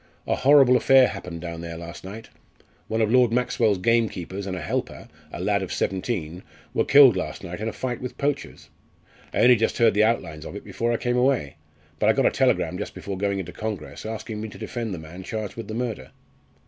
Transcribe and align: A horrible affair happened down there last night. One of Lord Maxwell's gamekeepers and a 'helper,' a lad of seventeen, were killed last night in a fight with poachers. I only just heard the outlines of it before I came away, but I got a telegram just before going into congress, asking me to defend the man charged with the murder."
A 0.25 0.33
horrible 0.33 0.75
affair 0.75 1.09
happened 1.09 1.41
down 1.41 1.61
there 1.61 1.77
last 1.77 2.03
night. 2.03 2.29
One 2.87 3.03
of 3.03 3.11
Lord 3.11 3.31
Maxwell's 3.31 3.77
gamekeepers 3.77 4.47
and 4.47 4.57
a 4.57 4.59
'helper,' 4.59 5.07
a 5.31 5.39
lad 5.39 5.61
of 5.61 5.71
seventeen, 5.71 6.41
were 6.73 6.83
killed 6.83 7.15
last 7.15 7.43
night 7.43 7.59
in 7.59 7.67
a 7.67 7.71
fight 7.71 8.01
with 8.01 8.17
poachers. 8.17 8.71
I 9.31 9.41
only 9.41 9.55
just 9.55 9.77
heard 9.77 9.93
the 9.93 10.03
outlines 10.03 10.43
of 10.43 10.55
it 10.55 10.63
before 10.63 10.91
I 10.91 10.97
came 10.97 11.17
away, 11.17 11.57
but 11.99 12.09
I 12.09 12.13
got 12.13 12.25
a 12.25 12.31
telegram 12.31 12.79
just 12.79 12.95
before 12.95 13.15
going 13.15 13.37
into 13.37 13.51
congress, 13.51 14.03
asking 14.03 14.41
me 14.41 14.49
to 14.49 14.57
defend 14.57 14.91
the 14.91 14.97
man 14.97 15.21
charged 15.21 15.55
with 15.55 15.67
the 15.67 15.75
murder." 15.75 16.09